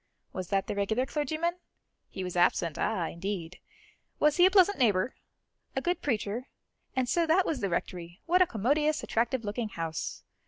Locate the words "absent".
2.35-2.79